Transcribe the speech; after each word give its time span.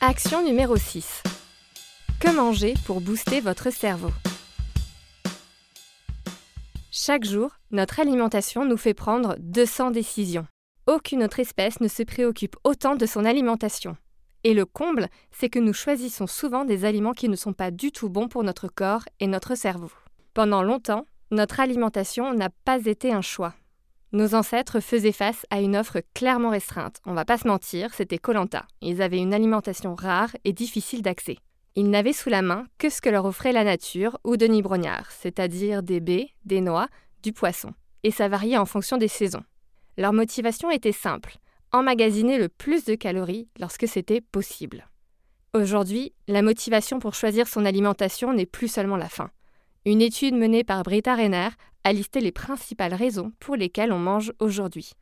Action 0.00 0.42
numéro 0.44 0.76
6. 0.76 1.22
Que 2.20 2.30
manger 2.34 2.74
pour 2.84 3.00
booster 3.00 3.40
votre 3.40 3.70
cerveau? 3.70 4.10
Chaque 6.90 7.24
jour, 7.24 7.52
notre 7.70 8.00
alimentation 8.00 8.66
nous 8.66 8.76
fait 8.76 8.92
prendre 8.92 9.36
200 9.38 9.92
décisions. 9.92 10.46
Aucune 10.86 11.22
autre 11.22 11.40
espèce 11.40 11.80
ne 11.80 11.88
se 11.88 12.02
préoccupe 12.02 12.56
autant 12.64 12.96
de 12.96 13.06
son 13.06 13.24
alimentation. 13.24 13.96
Et 14.42 14.52
le 14.52 14.66
comble, 14.66 15.08
c'est 15.30 15.48
que 15.48 15.58
nous 15.58 15.72
choisissons 15.72 16.26
souvent 16.26 16.66
des 16.66 16.84
aliments 16.84 17.14
qui 17.14 17.30
ne 17.30 17.36
sont 17.36 17.54
pas 17.54 17.70
du 17.70 17.90
tout 17.90 18.10
bons 18.10 18.28
pour 18.28 18.44
notre 18.44 18.68
corps 18.68 19.04
et 19.20 19.26
notre 19.26 19.54
cerveau. 19.54 19.90
Pendant 20.34 20.62
longtemps, 20.62 21.06
notre 21.30 21.60
alimentation 21.60 22.34
n'a 22.34 22.50
pas 22.50 22.84
été 22.84 23.10
un 23.12 23.22
choix. 23.22 23.54
Nos 24.14 24.36
ancêtres 24.36 24.78
faisaient 24.78 25.10
face 25.10 25.44
à 25.50 25.60
une 25.60 25.76
offre 25.76 26.00
clairement 26.14 26.50
restreinte. 26.50 27.00
On 27.04 27.14
va 27.14 27.24
pas 27.24 27.36
se 27.36 27.48
mentir, 27.48 27.92
c'était 27.94 28.16
Colanta. 28.16 28.64
Ils 28.80 29.02
avaient 29.02 29.18
une 29.18 29.34
alimentation 29.34 29.96
rare 29.96 30.30
et 30.44 30.52
difficile 30.52 31.02
d'accès. 31.02 31.36
Ils 31.74 31.90
n'avaient 31.90 32.12
sous 32.12 32.28
la 32.28 32.40
main 32.40 32.68
que 32.78 32.90
ce 32.90 33.00
que 33.00 33.08
leur 33.08 33.24
offrait 33.24 33.50
la 33.50 33.64
nature 33.64 34.20
ou 34.22 34.36
Denis 34.36 34.62
Brognard, 34.62 35.10
c'est-à-dire 35.10 35.82
des 35.82 35.98
baies, 35.98 36.30
des 36.44 36.60
noix, 36.60 36.86
du 37.24 37.32
poisson. 37.32 37.72
Et 38.04 38.12
ça 38.12 38.28
variait 38.28 38.56
en 38.56 38.66
fonction 38.66 38.98
des 38.98 39.08
saisons. 39.08 39.42
Leur 39.98 40.12
motivation 40.12 40.70
était 40.70 40.92
simple 40.92 41.38
emmagasiner 41.72 42.38
le 42.38 42.48
plus 42.48 42.84
de 42.84 42.94
calories 42.94 43.48
lorsque 43.58 43.88
c'était 43.88 44.20
possible. 44.20 44.86
Aujourd'hui, 45.54 46.12
la 46.28 46.42
motivation 46.42 47.00
pour 47.00 47.14
choisir 47.14 47.48
son 47.48 47.64
alimentation 47.64 48.32
n'est 48.32 48.46
plus 48.46 48.68
seulement 48.68 48.96
la 48.96 49.08
faim. 49.08 49.30
Une 49.84 50.00
étude 50.00 50.36
menée 50.36 50.62
par 50.62 50.84
Britta 50.84 51.16
Renner 51.16 51.48
a 51.84 51.92
listé 51.92 52.20
les 52.20 52.32
principales 52.32 52.94
raisons 52.94 53.32
pour 53.38 53.56
lesquelles 53.56 53.92
on 53.92 53.98
mange 53.98 54.32
aujourd'hui. 54.40 54.92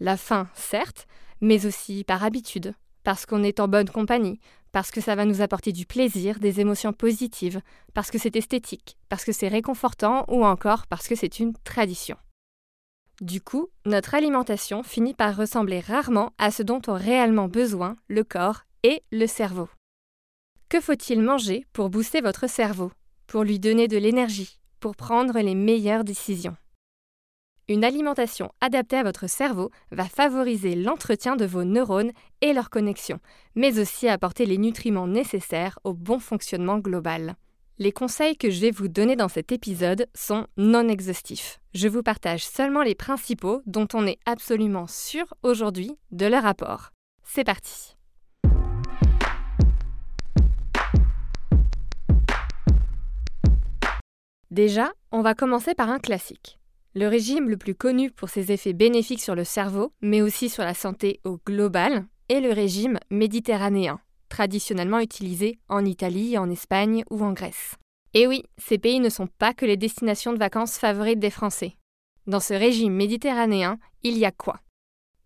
La 0.00 0.16
faim, 0.16 0.48
certes, 0.54 1.06
mais 1.40 1.66
aussi 1.66 2.04
par 2.04 2.24
habitude, 2.24 2.74
parce 3.04 3.26
qu'on 3.26 3.42
est 3.42 3.60
en 3.60 3.68
bonne 3.68 3.88
compagnie, 3.88 4.40
parce 4.72 4.90
que 4.90 5.00
ça 5.00 5.14
va 5.14 5.24
nous 5.24 5.42
apporter 5.42 5.72
du 5.72 5.86
plaisir, 5.86 6.38
des 6.38 6.60
émotions 6.60 6.92
positives, 6.92 7.60
parce 7.94 8.10
que 8.10 8.18
c'est 8.18 8.36
esthétique, 8.36 8.96
parce 9.08 9.24
que 9.24 9.32
c'est 9.32 9.48
réconfortant 9.48 10.24
ou 10.28 10.44
encore 10.44 10.86
parce 10.86 11.08
que 11.08 11.14
c'est 11.14 11.38
une 11.38 11.54
tradition. 11.64 12.16
Du 13.20 13.42
coup, 13.42 13.68
notre 13.84 14.14
alimentation 14.14 14.82
finit 14.82 15.12
par 15.12 15.36
ressembler 15.36 15.80
rarement 15.80 16.32
à 16.38 16.50
ce 16.50 16.62
dont 16.62 16.80
ont 16.88 16.94
réellement 16.94 17.48
besoin 17.48 17.96
le 18.08 18.24
corps 18.24 18.62
et 18.82 19.02
le 19.12 19.26
cerveau. 19.26 19.68
Que 20.70 20.80
faut-il 20.80 21.20
manger 21.20 21.66
pour 21.72 21.90
booster 21.90 22.20
votre 22.20 22.48
cerveau, 22.48 22.92
pour 23.26 23.42
lui 23.42 23.58
donner 23.58 23.88
de 23.88 23.98
l'énergie, 23.98 24.59
pour 24.80 24.96
prendre 24.96 25.38
les 25.38 25.54
meilleures 25.54 26.04
décisions 26.04 26.56
Une 27.68 27.84
alimentation 27.84 28.50
adaptée 28.60 28.96
à 28.96 29.02
votre 29.02 29.28
cerveau 29.28 29.70
va 29.92 30.04
favoriser 30.04 30.74
l'entretien 30.74 31.36
de 31.36 31.44
vos 31.44 31.64
neurones 31.64 32.12
et 32.40 32.52
leurs 32.52 32.70
connexions, 32.70 33.20
mais 33.54 33.78
aussi 33.78 34.08
apporter 34.08 34.46
les 34.46 34.58
nutriments 34.58 35.06
nécessaires 35.06 35.78
au 35.84 35.92
bon 35.92 36.18
fonctionnement 36.18 36.78
global. 36.78 37.36
Les 37.78 37.92
conseils 37.92 38.36
que 38.36 38.50
je 38.50 38.60
vais 38.60 38.70
vous 38.70 38.88
donner 38.88 39.16
dans 39.16 39.28
cet 39.28 39.52
épisode 39.52 40.06
sont 40.14 40.46
non 40.56 40.88
exhaustifs. 40.88 41.60
Je 41.72 41.88
vous 41.88 42.02
partage 42.02 42.44
seulement 42.44 42.82
les 42.82 42.94
principaux 42.94 43.62
dont 43.66 43.88
on 43.94 44.06
est 44.06 44.18
absolument 44.26 44.86
sûr 44.86 45.32
aujourd'hui 45.42 45.92
de 46.10 46.26
leur 46.26 46.44
apport. 46.44 46.90
C'est 47.24 47.44
parti 47.44 47.96
Déjà, 54.50 54.92
on 55.12 55.22
va 55.22 55.34
commencer 55.34 55.74
par 55.74 55.90
un 55.90 55.98
classique. 55.98 56.58
Le 56.94 57.06
régime 57.06 57.48
le 57.48 57.56
plus 57.56 57.74
connu 57.74 58.10
pour 58.10 58.28
ses 58.28 58.50
effets 58.50 58.72
bénéfiques 58.72 59.22
sur 59.22 59.36
le 59.36 59.44
cerveau, 59.44 59.92
mais 60.00 60.22
aussi 60.22 60.48
sur 60.48 60.64
la 60.64 60.74
santé 60.74 61.20
au 61.24 61.38
global, 61.46 62.06
est 62.28 62.40
le 62.40 62.52
régime 62.52 62.98
méditerranéen 63.10 64.00
traditionnellement 64.30 65.00
utilisés 65.00 65.58
en 65.68 65.84
Italie, 65.84 66.38
en 66.38 66.48
Espagne 66.48 67.04
ou 67.10 67.22
en 67.22 67.32
Grèce. 67.32 67.74
Et 68.14 68.26
oui, 68.26 68.44
ces 68.56 68.78
pays 68.78 69.00
ne 69.00 69.10
sont 69.10 69.26
pas 69.26 69.52
que 69.52 69.66
les 69.66 69.76
destinations 69.76 70.32
de 70.32 70.38
vacances 70.38 70.78
favorites 70.78 71.18
des 71.18 71.30
Français. 71.30 71.76
Dans 72.26 72.40
ce 72.40 72.54
régime 72.54 72.94
méditerranéen, 72.94 73.78
il 74.02 74.16
y 74.16 74.24
a 74.24 74.32
quoi? 74.32 74.60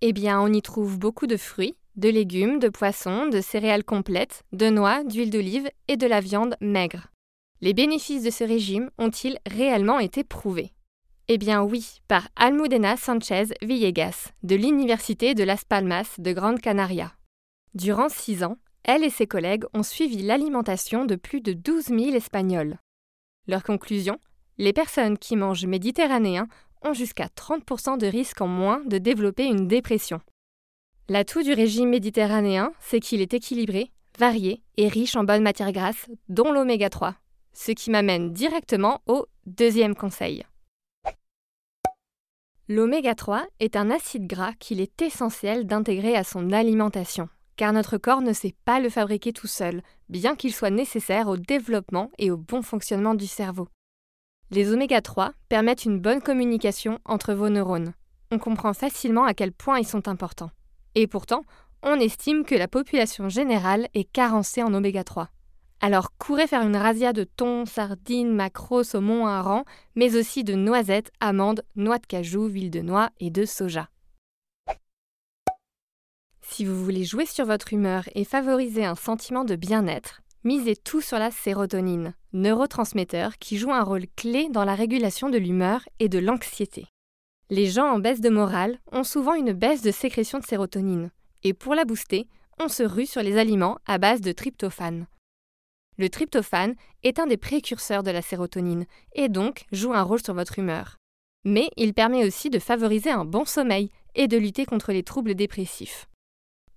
Eh 0.01 0.13
bien, 0.13 0.41
on 0.41 0.53
y 0.53 0.63
trouve 0.63 0.99
beaucoup 0.99 1.27
de 1.27 1.37
fruits, 1.37 1.77
de 1.97 2.09
légumes, 2.09 2.59
de 2.59 2.69
poissons, 2.69 3.29
de 3.29 3.41
céréales 3.41 3.85
complètes, 3.85 4.43
de 4.53 4.69
noix, 4.69 5.05
d'huile 5.05 5.31
d'olive 5.31 5.71
et 5.89 5.97
de 5.97 6.07
la 6.07 6.21
viande 6.21 6.57
maigre. 6.61 7.09
Les 7.65 7.73
bénéfices 7.73 8.23
de 8.23 8.29
ce 8.29 8.45
régime 8.45 8.91
ont-ils 8.99 9.39
réellement 9.47 9.99
été 9.99 10.23
prouvés? 10.23 10.75
Eh 11.29 11.39
bien 11.39 11.63
oui, 11.63 12.03
par 12.09 12.29
Almudena 12.37 12.99
Sanchez 12.99 13.45
Villegas, 13.63 14.33
de 14.43 14.55
l'Université 14.55 15.33
de 15.33 15.45
Las 15.45 15.65
Palmas 15.65 16.17
de 16.19 16.33
Grande 16.35 16.61
Canaria. 16.61 17.15
Durant 17.73 18.11
six 18.11 18.45
ans, 18.45 18.59
elle 18.83 19.03
et 19.03 19.09
ses 19.09 19.27
collègues 19.27 19.65
ont 19.73 19.83
suivi 19.83 20.21
l'alimentation 20.21 21.07
de 21.07 21.17
plus 21.17 21.41
de 21.41 21.55
12 21.55 21.85
000 21.85 22.01
Espagnols. 22.15 22.77
Leur 23.47 23.63
conclusion 23.63 24.19
Les 24.59 24.75
personnes 24.75 25.17
qui 25.17 25.35
mangent 25.35 25.65
méditerranéen 25.65 26.49
ont 26.83 26.93
jusqu'à 26.93 27.29
30% 27.29 27.97
de 27.97 28.07
risque 28.07 28.43
en 28.43 28.47
moins 28.47 28.83
de 28.85 28.99
développer 28.99 29.47
une 29.47 29.69
dépression. 29.69 30.21
L'atout 31.09 31.43
du 31.43 31.55
régime 31.55 31.89
méditerranéen, 31.89 32.73
c'est 32.79 33.01
qu'il 33.01 33.23
est 33.23 33.33
équilibré, 33.33 33.91
varié 34.19 34.63
et 34.77 34.89
riche 34.89 35.17
en 35.17 35.25
bonnes 35.25 35.43
matières 35.43 35.73
grasses, 35.73 36.11
dont 36.29 36.53
l'oméga 36.53 36.91
3. 36.91 37.15
Ce 37.55 37.73
qui 37.73 37.91
m'amène 37.91 38.33
directement 38.33 39.01
au 39.07 39.27
deuxième 39.47 39.95
conseil. 39.95 40.45
L'oméga 42.69 43.15
3 43.15 43.47
est 43.61 43.77
un 43.77 43.91
acide 43.91 44.27
gras 44.27 44.53
qu'il 44.59 44.81
est 44.81 45.01
essentiel 45.03 45.67
d'intégrer 45.67 46.17
à 46.17 46.25
son 46.25 46.53
alimentation 46.53 47.29
car 47.57 47.73
notre 47.73 47.99
corps 47.99 48.21
ne 48.21 48.33
sait 48.33 48.55
pas 48.65 48.81
le 48.81 48.89
fabriquer 48.89 49.33
tout 49.33 49.47
seul, 49.47 49.83
bien 50.09 50.37
qu'il 50.37 50.53
soit 50.53 50.71
nécessaire 50.71 51.29
au 51.29 51.37
développement 51.37 52.11
et 52.19 52.31
au 52.31 52.37
bon 52.37 52.63
fonctionnement 52.63 53.15
du 53.15 53.27
cerveau. 53.27 53.69
Les 54.51 54.73
oméga 54.73 55.01
3 55.01 55.33
permettent 55.49 55.85
une 55.85 56.01
bonne 56.01 56.21
communication 56.21 56.99
entre 57.05 57.35
vos 57.35 57.49
neurones. 57.49 57.95
On 58.31 58.39
comprend 58.39 58.75
facilement 58.75 59.25
à 59.25 59.35
quel 59.35 59.53
point 59.53 59.79
ils 59.79 59.87
sont 59.87 60.09
importants. 60.09 60.51
Et 60.95 61.07
pourtant, 61.07 61.45
on 61.83 61.99
estime 62.01 62.45
que 62.45 62.55
la 62.55 62.69
population 62.69 63.29
générale 63.29 63.89
est 63.95 64.11
carencée 64.11 64.63
en 64.63 64.75
oméga 64.75 65.05
3. 65.05 65.29
Alors 65.87 66.17
courez 66.17 66.47
faire 66.47 66.63
une 66.63 66.79
razzia 66.79 67.13
de 67.13 67.25
thon, 67.25 67.67
sardines, 67.67 68.35
maquereaux, 68.35 68.85
saumon, 68.85 69.27
hareng, 69.27 69.65
mais 69.97 70.17
aussi 70.17 70.43
de 70.43 70.55
noisettes, 70.55 71.13
amandes, 71.21 71.63
noix 71.77 71.99
de 71.99 72.07
cajou, 72.07 72.47
huile 72.47 72.71
de 72.71 72.81
noix 72.81 73.11
et 73.21 73.29
de 73.29 73.45
soja. 73.45 73.91
Si 76.41 76.65
vous 76.65 76.83
voulez 76.83 77.05
jouer 77.05 77.27
sur 77.27 77.45
votre 77.45 77.75
humeur 77.75 78.05
et 78.15 78.25
favoriser 78.25 78.87
un 78.87 78.95
sentiment 78.95 79.45
de 79.45 79.57
bien-être, 79.57 80.23
misez 80.43 80.75
tout 80.75 81.03
sur 81.03 81.19
la 81.19 81.31
sérotonine, 81.31 82.15
neurotransmetteur 82.33 83.37
qui 83.37 83.59
joue 83.59 83.71
un 83.71 83.83
rôle 83.83 84.07
clé 84.17 84.49
dans 84.49 84.65
la 84.65 84.75
régulation 84.75 85.29
de 85.29 85.37
l'humeur 85.37 85.87
et 85.99 86.09
de 86.09 86.19
l'anxiété. 86.19 86.87
Les 87.51 87.67
gens 87.67 87.93
en 87.93 87.99
baisse 87.99 88.23
de 88.23 88.31
morale 88.31 88.79
ont 88.91 89.05
souvent 89.05 89.35
une 89.35 89.53
baisse 89.53 89.83
de 89.83 89.91
sécrétion 89.91 90.39
de 90.39 90.45
sérotonine, 90.45 91.11
et 91.43 91.53
pour 91.53 91.75
la 91.75 91.85
booster, 91.85 92.27
on 92.59 92.69
se 92.69 92.85
rue 92.85 93.05
sur 93.05 93.23
les 93.23 93.37
aliments 93.37 93.77
à 93.85 93.99
base 93.99 94.23
de 94.23 94.33
tryptophane. 94.33 95.07
Le 95.97 96.09
tryptophane 96.09 96.75
est 97.03 97.19
un 97.19 97.27
des 97.27 97.37
précurseurs 97.37 98.03
de 98.03 98.11
la 98.11 98.23
sérotonine, 98.23 98.87
et 99.15 99.29
donc 99.29 99.65
joue 99.73 99.93
un 99.93 100.03
rôle 100.03 100.23
sur 100.23 100.35
votre 100.35 100.59
humeur. 100.59 100.97
Mais 101.45 101.69
il 101.77 101.95
permet 101.95 102.25
aussi 102.25 102.51
de 102.51 102.59
favoriser 102.59 103.11
un 103.11 103.25
bon 103.25 103.45
sommeil 103.45 103.91
et 104.15 104.29
de 104.29 104.37
lutter 104.37 104.65
contre 104.67 104.93
les 104.93 105.03
troubles 105.03 105.35
dépressifs. 105.35 106.09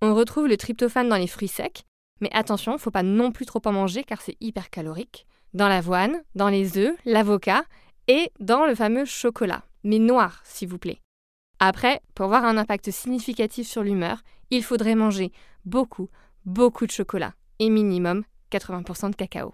On 0.00 0.14
retrouve 0.14 0.46
le 0.46 0.56
tryptophane 0.56 1.08
dans 1.08 1.16
les 1.16 1.26
fruits 1.26 1.48
secs, 1.48 1.84
mais 2.20 2.30
attention, 2.32 2.78
faut 2.78 2.90
pas 2.90 3.02
non 3.02 3.32
plus 3.32 3.46
trop 3.46 3.62
en 3.64 3.72
manger 3.72 4.04
car 4.04 4.20
c'est 4.20 4.36
hyper 4.40 4.70
calorique. 4.70 5.26
Dans 5.54 5.68
l'avoine, 5.68 6.22
dans 6.34 6.48
les 6.48 6.76
œufs, 6.78 6.96
l'avocat 7.04 7.64
et 8.06 8.30
dans 8.38 8.66
le 8.66 8.74
fameux 8.74 9.04
chocolat, 9.04 9.64
mais 9.82 9.98
noir 9.98 10.40
s'il 10.44 10.68
vous 10.68 10.78
plaît. 10.78 11.00
Après, 11.58 12.00
pour 12.14 12.26
avoir 12.26 12.44
un 12.44 12.56
impact 12.56 12.90
significatif 12.90 13.66
sur 13.66 13.82
l'humeur, 13.82 14.22
il 14.50 14.62
faudrait 14.62 14.94
manger 14.94 15.32
beaucoup, 15.64 16.08
beaucoup 16.44 16.86
de 16.86 16.92
chocolat 16.92 17.34
et 17.58 17.70
minimum 17.70 18.24
80% 18.50 19.10
de 19.10 19.16
cacao. 19.16 19.52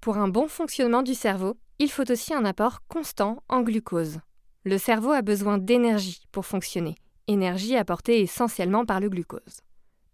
Pour 0.00 0.16
un 0.16 0.28
bon 0.28 0.48
fonctionnement 0.48 1.02
du 1.02 1.14
cerveau, 1.14 1.56
il 1.78 1.90
faut 1.90 2.10
aussi 2.10 2.34
un 2.34 2.44
apport 2.44 2.80
constant 2.88 3.42
en 3.48 3.62
glucose. 3.62 4.20
Le 4.64 4.78
cerveau 4.78 5.12
a 5.12 5.22
besoin 5.22 5.58
d'énergie 5.58 6.22
pour 6.32 6.46
fonctionner 6.46 6.96
énergie 7.28 7.76
apportée 7.76 8.20
essentiellement 8.20 8.84
par 8.84 9.00
le 9.00 9.08
glucose. 9.08 9.60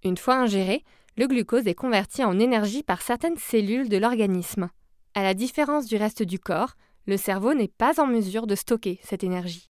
Une 0.02 0.18
fois 0.18 0.34
ingéré, 0.34 0.84
le 1.16 1.26
glucose 1.26 1.66
est 1.66 1.74
converti 1.74 2.24
en 2.24 2.38
énergie 2.38 2.82
par 2.82 3.00
certaines 3.00 3.38
cellules 3.38 3.88
de 3.88 3.96
l'organisme. 3.96 4.68
À 5.14 5.22
la 5.22 5.32
différence 5.32 5.86
du 5.86 5.96
reste 5.96 6.22
du 6.22 6.38
corps, 6.38 6.74
le 7.06 7.16
cerveau 7.16 7.54
n'est 7.54 7.68
pas 7.68 8.00
en 8.00 8.06
mesure 8.06 8.46
de 8.46 8.54
stocker 8.54 8.98
cette 9.02 9.24
énergie. 9.24 9.70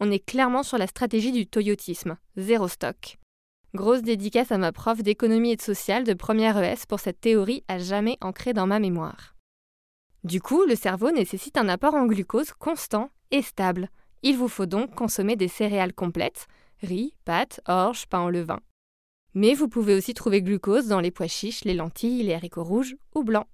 On 0.00 0.10
est 0.12 0.24
clairement 0.24 0.62
sur 0.62 0.78
la 0.78 0.86
stratégie 0.86 1.32
du 1.32 1.46
toyotisme, 1.46 2.16
zéro 2.36 2.68
stock. 2.68 3.18
Grosse 3.74 4.00
dédicace 4.00 4.50
à 4.50 4.56
ma 4.56 4.72
prof 4.72 5.02
d'économie 5.02 5.50
et 5.50 5.56
de 5.56 5.62
social 5.62 6.04
de 6.04 6.14
première 6.14 6.56
ES 6.56 6.86
pour 6.88 7.00
cette 7.00 7.20
théorie 7.20 7.64
à 7.68 7.78
jamais 7.78 8.16
ancrée 8.22 8.54
dans 8.54 8.66
ma 8.66 8.78
mémoire. 8.78 9.36
Du 10.24 10.40
coup, 10.40 10.64
le 10.64 10.74
cerveau 10.74 11.10
nécessite 11.10 11.58
un 11.58 11.68
apport 11.68 11.94
en 11.94 12.06
glucose 12.06 12.52
constant 12.52 13.10
et 13.30 13.42
stable. 13.42 13.90
Il 14.22 14.38
vous 14.38 14.48
faut 14.48 14.64
donc 14.64 14.94
consommer 14.94 15.36
des 15.36 15.48
céréales 15.48 15.92
complètes, 15.92 16.46
riz, 16.80 17.12
pâtes, 17.26 17.60
orge, 17.68 18.06
pain 18.06 18.24
au 18.24 18.30
levain. 18.30 18.60
Mais 19.34 19.52
vous 19.52 19.68
pouvez 19.68 19.94
aussi 19.94 20.14
trouver 20.14 20.40
glucose 20.40 20.86
dans 20.88 21.00
les 21.00 21.10
pois 21.10 21.28
chiches, 21.28 21.64
les 21.64 21.74
lentilles, 21.74 22.22
les 22.22 22.32
haricots 22.32 22.64
rouges 22.64 22.96
ou 23.14 23.22
blancs. 23.22 23.46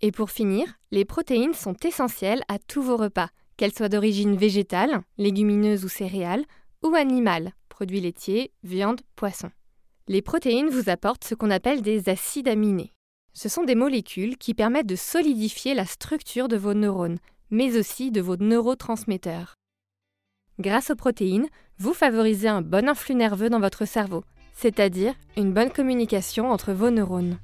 Et 0.00 0.10
pour 0.10 0.30
finir, 0.30 0.66
les 0.90 1.04
protéines 1.04 1.54
sont 1.54 1.76
essentielles 1.84 2.42
à 2.48 2.58
tous 2.58 2.82
vos 2.82 2.96
repas, 2.96 3.28
qu'elles 3.56 3.74
soient 3.74 3.88
d'origine 3.88 4.36
végétale, 4.36 5.02
légumineuse 5.18 5.84
ou 5.84 5.88
céréales, 5.88 6.44
ou 6.82 6.94
animale, 6.94 7.52
produits 7.80 8.02
laitiers, 8.02 8.52
viande, 8.62 9.00
poisson. 9.16 9.50
Les 10.06 10.20
protéines 10.20 10.68
vous 10.68 10.90
apportent 10.90 11.24
ce 11.24 11.34
qu'on 11.34 11.50
appelle 11.50 11.80
des 11.80 12.10
acides 12.10 12.46
aminés. 12.46 12.92
Ce 13.32 13.48
sont 13.48 13.64
des 13.64 13.74
molécules 13.74 14.36
qui 14.36 14.52
permettent 14.52 14.86
de 14.86 14.96
solidifier 14.96 15.72
la 15.72 15.86
structure 15.86 16.48
de 16.48 16.58
vos 16.58 16.74
neurones, 16.74 17.16
mais 17.50 17.78
aussi 17.78 18.10
de 18.10 18.20
vos 18.20 18.36
neurotransmetteurs. 18.36 19.54
Grâce 20.58 20.90
aux 20.90 20.94
protéines, 20.94 21.48
vous 21.78 21.94
favorisez 21.94 22.48
un 22.48 22.60
bon 22.60 22.86
influx 22.86 23.14
nerveux 23.14 23.48
dans 23.48 23.60
votre 23.60 23.86
cerveau, 23.86 24.24
c'est-à-dire 24.52 25.14
une 25.38 25.54
bonne 25.54 25.70
communication 25.70 26.50
entre 26.50 26.74
vos 26.74 26.90
neurones. 26.90 27.38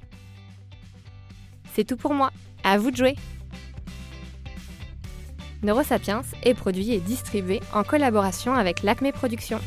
C'est 1.73 1.85
tout 1.85 1.97
pour 1.97 2.13
moi. 2.13 2.29
À 2.63 2.77
vous 2.77 2.91
de 2.91 2.97
jouer 2.97 3.15
Neurosapiens 5.63 6.21
est 6.43 6.53
produit 6.53 6.91
et 6.91 6.99
distribué 6.99 7.59
en 7.73 7.83
collaboration 7.83 8.53
avec 8.53 8.83
l'Acme 8.83 9.11
Productions. 9.11 9.61